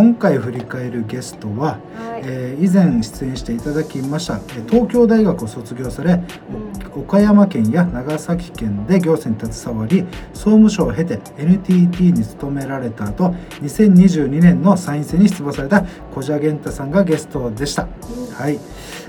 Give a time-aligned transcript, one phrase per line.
[0.00, 2.22] 今回振り返るゲストは、はい。
[2.24, 6.92] えー以前出演していただきましたえー東京大学を卒業されうん。
[6.94, 15.84] お岡山県や長崎県で行政に携わり総務省を経て NTT に勤められた後2022年の参院選に出馬された
[16.14, 17.86] 小蛇源太さんがゲストでした。
[18.32, 18.58] はい、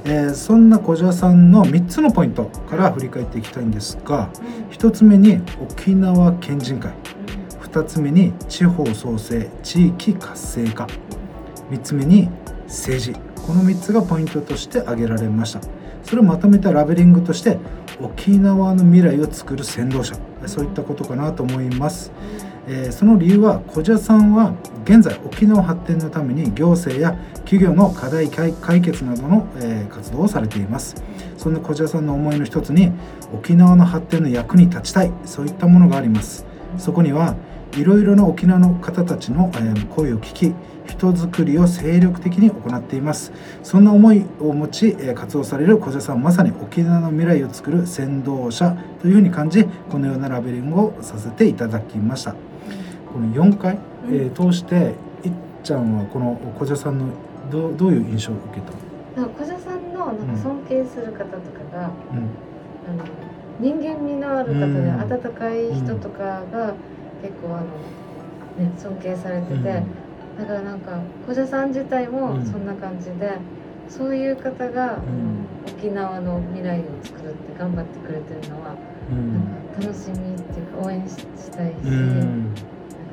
[0.03, 4.29] えーそんな小蛇さんの3つのポイントから振り返っていきたいんですが
[4.71, 6.91] 1つ目に沖縄県人会
[7.71, 10.87] 2つ目に地方創生地域活性化。
[11.69, 12.29] 3つ目に
[12.67, 13.13] 政治。
[13.47, 15.61] この3つがポイントとして挙げられました。
[16.03, 17.57] それをまとめたラベリングとして
[18.01, 20.17] 沖縄の未来を作る先導者。
[20.47, 22.11] そういったことかなと思います、
[22.67, 24.53] えーその理由は小蛇さんは
[24.85, 27.15] 現在沖縄発展のために行政や
[27.45, 31.01] 企業の課題解決などの、えー活動をされています。
[31.37, 32.91] そんな小蛇さんの思いの一つに
[33.33, 35.11] 沖縄の発展の役に立ちたい。
[35.25, 36.45] そういったものがあります。
[36.77, 37.35] そこには
[37.73, 40.53] いろいろな沖縄の方たちの、えー声を聞き
[40.87, 43.31] 人づくりを精力的に行っています。
[43.63, 52.33] そんな思いを持ち、えー活動される小蛇さんはまさに沖縄の未来を作る先導者というふうに感じこのようなラベリングをさせていただきました。
[53.13, 53.77] この4回、
[54.09, 55.31] えー通していっ
[55.63, 57.05] ちゃんはこの小蛇さんの
[57.51, 62.27] どうどういう印象を受けた、小蛇さんのなんか尊敬する方とかが、うん。
[62.89, 63.03] あの
[63.59, 64.99] 人間味のある方でうん。
[65.01, 66.73] 温かい人とかが
[67.21, 67.65] 結構あの、
[68.57, 69.63] ね、尊敬されてて、うん。
[69.63, 72.45] だからなんか小蛇さん自体もうん。
[72.45, 73.37] そんな感じで、
[73.89, 75.01] そういう方が、ん。
[75.77, 78.75] 沖縄の未来を作るって頑張ってくれてるのは、
[79.11, 79.33] うん。
[79.33, 79.43] なん
[79.75, 82.19] か楽しみっていうか応援ししたいし、うん。
[82.19, 82.61] なんか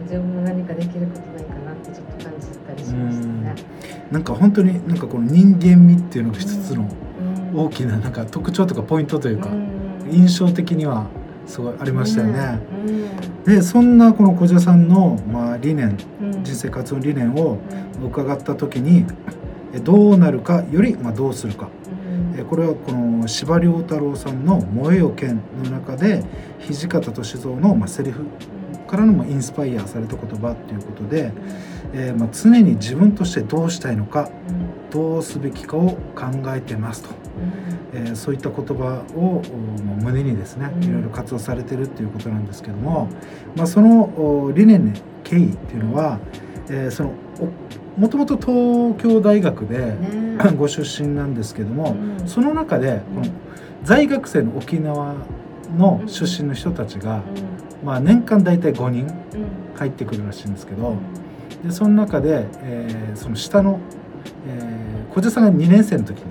[0.03, 3.55] 自分も何かできることないかなってちょっと感じたりしましたね。
[4.11, 6.89] なんか本当になんかこの人間味っていうのが一つの
[7.53, 7.61] うん。
[7.61, 10.11] 大きななんか特徴とかポイントというかうん。
[10.11, 11.09] 印象的には
[11.49, 12.61] すごいありましたよね。
[12.87, 13.45] うん。
[13.45, 16.45] でそんなこの小蛇さんのまあ理念うん。
[16.45, 17.59] 人生活の理念を
[18.01, 18.07] うん。
[18.07, 19.05] 伺った時に
[19.75, 21.69] えどうなるかよりまあどうするか。
[22.49, 26.23] これはこの司馬遼太郎さんの「燃えよ剣」の中で
[26.71, 28.27] 土方歳三のまあセリフ
[28.87, 31.33] からのまあインスパイアされた言葉ということで、
[31.93, 34.31] えーまあ常に自分としてどうしたいのか
[34.91, 37.11] どうすべきかを考えてますと、
[37.95, 39.43] えーそういった言葉を
[40.03, 40.85] 胸にですねうん。
[40.85, 43.09] いろいろ活動されてるっていうことなんですけども、
[43.57, 44.93] まあ、そのお理念の
[45.25, 46.19] 経緯っていうのは、
[46.69, 47.49] えーそのお
[48.01, 50.39] もともと東京大学でね。
[50.57, 52.29] ご出身なんですけども、うん。
[52.29, 53.27] その中でこの
[53.83, 55.15] 在学生の沖縄
[55.77, 57.23] の出身の人たちが、
[57.85, 59.07] まあ、年間大体5人
[59.75, 60.95] 入ってくるらしいんですけど、
[61.65, 63.81] でその中で、えーその下の、
[64.47, 66.25] えー小手さんが2年生の時に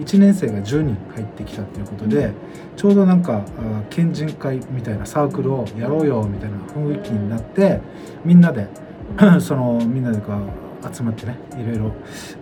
[0.00, 2.34] 1年生が10人入ってきたっていうことで、うん。
[2.76, 7.80] ちょうどなんかあ県人会みたいなサークルをやろうよみたいな雰囲気になって
[8.24, 8.68] みんなで
[9.40, 11.92] そのみんなでこう集まってねいろいろ、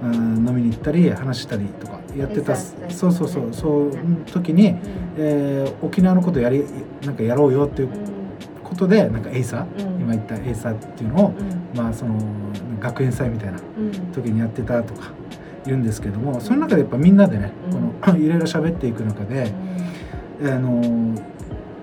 [0.03, 3.93] うん、飲みに行ったり話したりとかやってたそうそうそうそう
[4.27, 4.77] 時に、
[5.17, 6.65] えー沖縄のことやり
[7.03, 7.89] なんかやろうよっていう
[8.63, 11.35] ことでなんかエイサー、今言ったエイサーっていうのを、
[11.75, 12.19] まあその
[12.81, 13.59] 学園祭みたいな
[14.13, 15.13] 時にやってたとか
[15.65, 17.53] 言うんですけどもその中でやっぱみんなでね、
[18.03, 19.53] この いろいろ喋っていく中で、
[20.43, 21.15] あの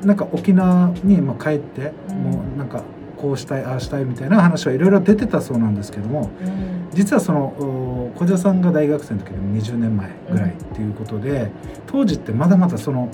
[0.03, 2.15] なんか沖縄にまあ帰って、うん。
[2.23, 2.83] もうなんか
[3.17, 6.29] こうしたいああしたいみたいな話はいろいろ出てたそうなんですけども
[6.93, 11.49] 実はそのお小田さんが大学生の時でも20年前ぐらいっていうことで、
[11.87, 13.09] 当時ってまだまだその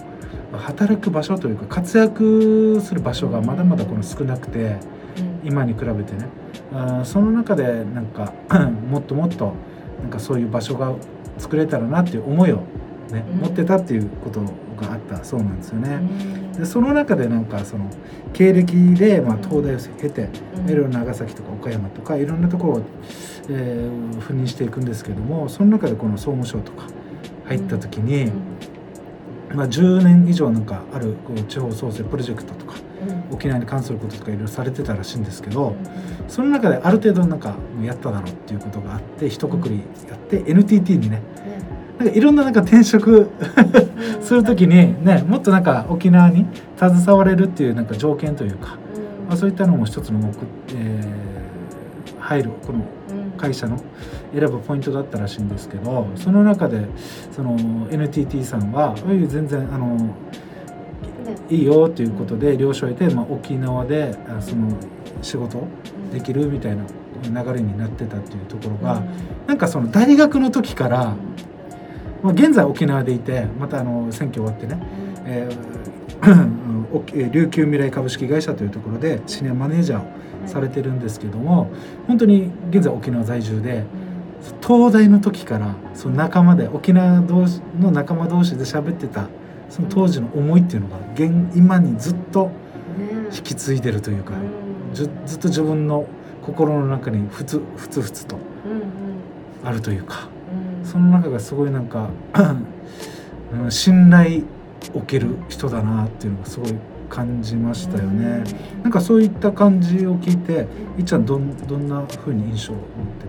[0.52, 4.78] 働く場所というか活躍する場所がまだまだこの少なくて
[5.44, 6.28] 今に比べてね
[6.74, 8.34] あーその中でなんか
[8.90, 9.54] もっともっと
[10.02, 10.94] なんかそういう場所が
[11.38, 12.58] 作れたらなっていう思いを
[13.12, 13.40] ね、うん。
[13.40, 16.02] 持ってたっていうことがあったそうなんですよね。
[16.58, 17.90] でその中でなんかその
[18.34, 20.30] 経歴で、まあ、東大を経て、
[20.68, 22.82] いろいろ長崎とか岡山とかいろんなところを、
[23.50, 26.88] えー赴任していくんですけどもその中でこの総務省とか
[27.46, 28.32] 入った時に、
[29.54, 32.76] まあ、10年以上なんかあるこう地方創生プロジェクトとか
[33.32, 35.76] 沖縄に関することとかいろいろされてたらしいんですけど
[36.28, 41.22] その中である程度なんかもうやっただろうっていうことがあって一括りやって NTT にね
[41.98, 43.30] なんかいろんななんか転職
[44.22, 46.46] する時にねもっとなんか沖縄に
[46.78, 48.78] 携われるっていうなんか条件というか、
[49.28, 50.28] まあ、そういったのも一つの目、
[50.76, 51.32] えー
[52.32, 52.86] 入るこの
[53.38, 53.78] 会社の
[54.34, 56.86] 選ぶポイントだったらしいんですけどその中で
[57.32, 57.58] その
[57.92, 60.16] NTT さんは「全然あの
[61.52, 64.70] いいよ」ということで了承を得て、まあ、沖縄であその
[65.22, 65.68] 仕事
[66.14, 66.84] できるみたいな
[67.44, 69.04] 流れになってたっていうところが、
[69.46, 71.14] なんかその大学の時から、
[72.24, 74.80] まあ、現在沖縄でいてまたあの選挙終わってね、
[75.26, 75.82] えー
[77.32, 81.72] 琉球未来株式会社というところでシニアマネージャーをされてるんですけども
[82.08, 83.86] 本当に現在沖縄在住で
[84.66, 89.28] 東大の時からその仲間で沖縄同士の仲間同士で喋ってた
[89.72, 92.52] その当時の思いっていうのが現今にずっと
[92.98, 93.30] ね。
[93.34, 94.94] 引き継いでるというかうん。
[94.94, 96.06] ずずっと自分の
[96.44, 98.40] 心の中にふつふつふつとう
[99.66, 100.28] んあるというか
[100.82, 100.86] うん。
[100.86, 102.10] その中がすごいなんか
[103.54, 104.44] うん 信頼
[104.94, 106.76] おける人だなっていうのがすごい
[107.10, 108.44] 感じましたよね。
[108.84, 110.68] なんかそういった感じを聞いて
[110.98, 112.86] いっちゃんどんどんな風に印象を持っ
[113.20, 113.28] て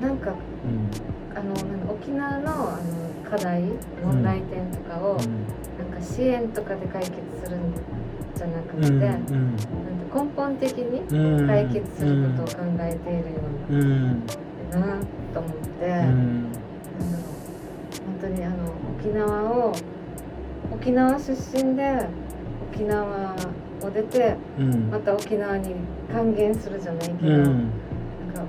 [0.00, 1.36] た、なんかうん。
[1.36, 3.62] あのなんか沖縄のあの課題
[4.04, 5.26] 問題点とかを、なん
[5.90, 7.74] か支援とかで解決するん
[8.36, 8.96] じゃなくて、うん。
[8.96, 9.34] なんか
[10.22, 11.46] 根本的にうん。
[11.48, 13.24] 解決することを考えているよ
[13.70, 14.22] うんうん。
[14.70, 14.86] うな、な
[15.34, 15.98] と思って、うなん。
[15.98, 16.48] だろんう
[18.06, 18.54] 本当にあの
[19.00, 19.72] 沖縄を
[20.72, 22.06] 沖縄出身で
[22.72, 23.34] 沖縄
[23.82, 24.90] を出てうん。
[24.92, 25.74] また沖縄に
[26.12, 27.50] 還元するじゃないけど、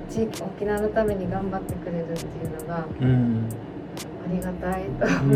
[0.09, 3.49] 地域沖縄のために頑張ってくれるっていうのがうん
[4.25, 5.05] ありがたいと。
[5.23, 5.35] 思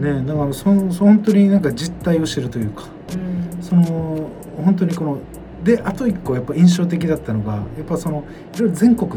[0.00, 2.84] ねだからそそ本当になんか実態を知るというか
[3.14, 3.62] うん。
[3.62, 4.28] その
[4.64, 5.18] 本当にこの
[5.64, 9.10] であと一個やっぱ印象的だったのがやっぱそのいろいろ全国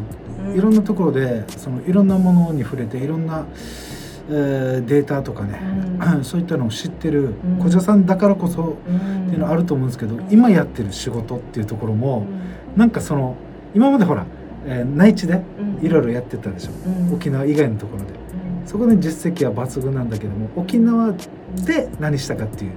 [0.56, 3.46] いろんなところでそのいろんなものに触れていろんな、
[4.30, 5.62] えーデータとかね、
[6.24, 7.60] そういったのを知ってるうん。
[7.60, 9.28] 小者さんだからこそうん。
[9.28, 12.26] っていうのはあると思うんですけど、今やってる仕事っていうところも、
[12.76, 13.36] なんかその
[13.74, 14.26] 今までほら、
[14.66, 15.42] えー内地で
[15.82, 17.14] いろいろやってたでしょ、うん。
[17.16, 18.10] 沖縄以外のところで。
[18.38, 21.14] うんそこで実績は抜群なんだけども沖縄
[21.66, 22.72] で何したかっていう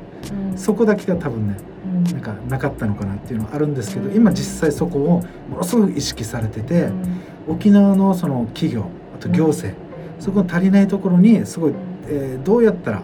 [0.50, 0.58] うん。
[0.58, 2.04] そこだけが多分ねうん。
[2.04, 4.16] なんかなかったのかなっていうのはあるんですけどうん。
[4.16, 7.20] 今実際そこをものすごく意識されててうん。
[7.48, 9.76] 沖縄のその企業あと行政
[10.18, 11.72] そこの足りないところにすごい、
[12.08, 13.02] えーどうやったら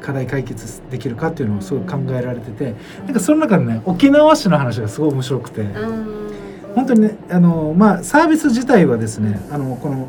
[0.00, 2.74] 課題解決できるかっていうのをすごい考えられてて
[3.06, 6.26] なんかその中でね沖縄市の話がすごい面白くてうん。
[6.74, 10.08] 本当にねあのまあサービス自体はですねあのこの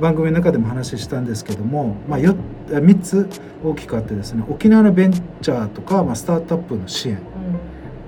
[0.00, 2.34] 番組の中でも話したんですけども、まあ、よ
[2.68, 3.28] 3つ
[3.64, 7.18] 大きくあってですね沖縄のベンチャーとか、まあ、スタートアップの支援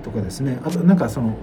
[0.03, 1.37] とかですねあとなんかその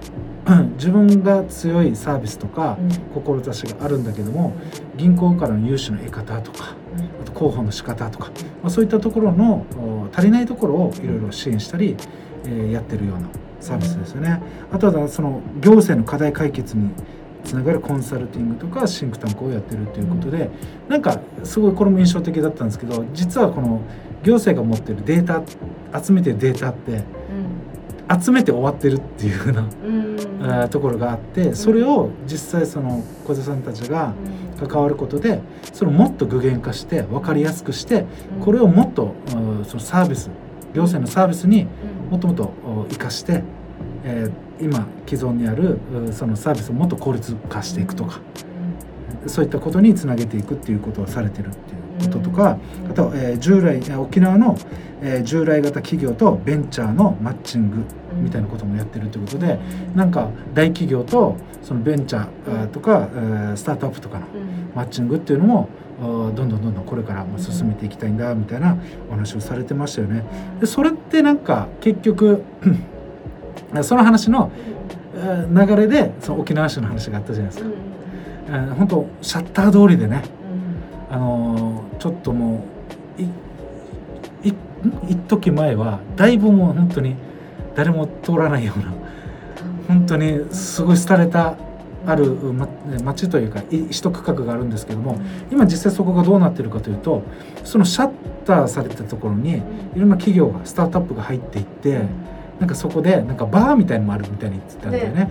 [0.77, 2.89] 自分が強いサービスとかうん。
[3.13, 4.53] 志があるんだけども
[4.95, 6.75] 銀行からの融資の得方とか
[7.21, 8.29] あと広報の仕方とか、
[8.61, 11.97] まあ、そういったところのお足りないところをいろいろ支援したり、
[12.45, 13.27] えーやってるような
[13.59, 14.41] サービスですよね。
[14.71, 16.89] あとはその行政の課題解決に
[17.47, 20.49] つながるコンサルティングとかシンクタンクをやってるということで、
[20.89, 23.81] なんかすごいこれも印象的だったんですけど実はこの
[24.23, 25.41] 行政が持ってるデータ
[26.03, 27.03] 集めてるデータって
[28.21, 30.69] 集めて終わってるっていうふうな、うん。
[30.69, 34.13] ところがあってそれを実際その小手さんたちが
[34.65, 35.41] 関わることで
[35.73, 38.05] それをもっと具現化して分かりやすくして
[38.41, 40.29] これをもっとうんそのサービス
[40.73, 41.67] 行政のサービスに
[42.09, 42.53] もっともっと
[42.89, 43.43] 生かして、
[44.03, 48.19] えー今既存にあるうんそのサービスをもっと効率化していくとか
[49.27, 52.57] そういったことにつなげていくっていうことをされてるっていうこととか
[52.89, 54.57] あと、えー従来えー沖縄の、
[55.01, 57.77] えー従来型企業とベンチャーのマッチング
[58.21, 59.59] みたいなこともやってるということで
[59.95, 64.27] なんか大企業とそのベンチャーとか、えースタートアップとかの
[64.75, 65.69] マッチングっていうのも
[65.99, 68.77] どんどんどんどんこれからも進めていきたいんだみたいな
[69.09, 70.23] お話をされてましたよね。
[70.59, 72.43] でそれってなんか結局
[73.83, 74.51] その話の
[75.15, 77.69] えー流れでその沖縄市の話があったじゃないですか。
[78.49, 80.23] えー本当シャッター通りでね、
[81.09, 82.63] あのーちょっとも
[83.19, 83.23] う
[85.09, 87.15] 一時前はだいぶもう本当に
[87.75, 88.93] 誰も通らないような
[89.87, 91.55] 本当にすごい廃れた
[92.05, 92.67] あるま
[93.03, 95.19] 町というかい一区画があるんですけども
[95.51, 97.23] 今実際そこがどうなってるかというと
[97.63, 98.11] そのシャッ
[98.45, 99.57] ターされたところに
[99.95, 102.01] いろんな企業がスタートアップが入っていって
[102.59, 105.29] なんかそこでなんかバーみたいのもあるみたいに言ってたんだよね。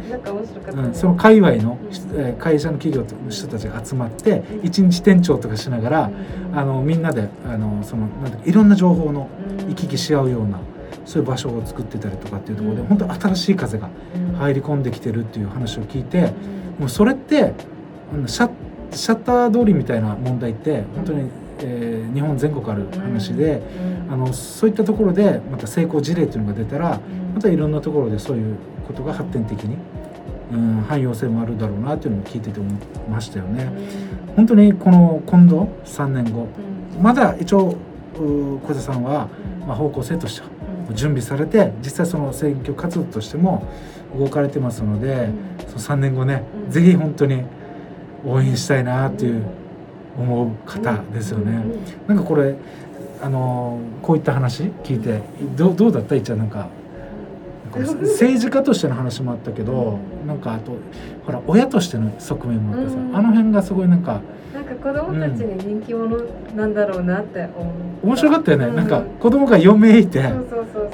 [0.95, 2.21] その界隈の、うん。
[2.21, 6.11] えー会社の企業の人たちが集まって一日店長とかしながら
[6.55, 9.29] あのみんなであのそのなんていろんな情報の
[9.69, 10.61] 行き来し合うような
[11.05, 12.87] そういう場所を作ってたりとかっていうところでうん。
[12.89, 13.89] 本当新しい風が
[14.39, 16.33] 入り込んできてるっていう話を聞いて
[16.79, 17.55] もうそれって
[18.27, 18.51] シャッ
[18.93, 21.29] シャッター通りみたいな問題って本当に、
[21.61, 23.61] えー日本全国ある話で、
[24.11, 27.01] あのそういったところでまた成功事例っていうのが出たら
[27.35, 29.77] またいろんなところでそういうことが発展的に、
[30.53, 32.75] うん、汎用性もあるだろうなっていうのも聞いてて思い
[33.11, 33.71] ましたよね。
[34.37, 36.47] 本当にこの今度3年後
[37.01, 37.77] まだ一応
[38.19, 39.29] う小田さんは、
[39.67, 40.49] まあ、方向性としては
[40.95, 43.67] 準備されて実際その選挙活動としても
[44.17, 45.29] 動かれてますので、
[45.67, 46.71] その3年後ね、うん。
[46.71, 47.43] ぜひ本当に
[48.25, 49.45] 応援したいなっていう
[50.19, 51.65] 思う方ですよね。
[52.07, 52.55] なんかこれ
[53.23, 55.21] あのこういった話聞いて
[55.57, 56.15] どうどうだった？
[56.15, 56.69] いっちゃんなんか。
[57.77, 60.27] 政治家としての話もあったけど、うん。
[60.27, 60.73] なんかあと
[61.27, 63.15] ほら親としての側面もあってさ、うん。
[63.15, 64.23] あの辺がすごいなんか
[64.57, 66.17] なんか子供たちに人気者
[66.55, 67.71] なんだろうなって思
[68.03, 68.07] う。
[68.07, 68.77] 面白かったよね、うん。
[68.77, 70.33] なんか子供が4名いて。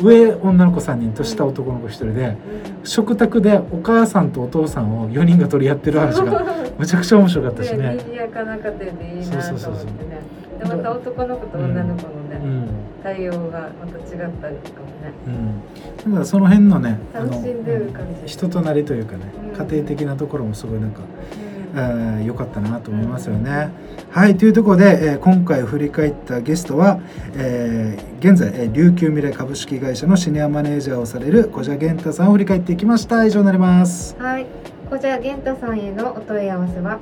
[0.01, 2.37] 上女の子3人と下男の子1人で、うん。
[2.83, 6.45] 食卓でお母さんとお父さんを4人が取り合ってる話が
[6.77, 7.99] むちゃくちゃ面白かったしでね。
[7.99, 9.31] 賑やかな家庭でいいなと思ってね。
[9.31, 9.75] そうそうそう。
[9.75, 12.69] そうでまた男の子と女の子のね、うん。
[13.05, 15.13] 対応がまた違ったりとかもね。
[15.27, 17.45] うん、だからその辺のねあの
[18.27, 21.47] 人となりというかね、うん家庭的なところもすごいなんかうん。
[21.47, 21.52] えー
[22.25, 23.71] 良かったなと思いますよね。
[24.11, 27.01] はいというところで、えー今回振り返ったゲストは、
[27.37, 34.17] えー現在、えー琉球未来株式会社のシニアマネージャーをされる小謝源太さんを振り返っていきました以上になります。
[34.19, 34.47] はい
[34.91, 36.99] こちら玄太さんへのお問い合わせは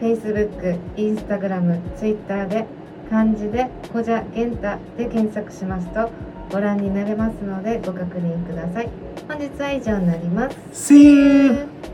[0.00, 2.66] Facebook、Instagram、Twitter で
[3.10, 6.10] 漢字でこじゃ玄太で検索しますと
[6.50, 8.88] ご覧になれますのでご確認ください
[9.28, 11.93] 本日は以上になります See you!